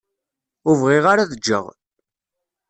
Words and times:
Ur 0.67 0.75
bɣiɣ 0.81 1.05
ara 1.11 1.21
ad 1.23 1.31
ǧǧeɣ. 1.39 1.65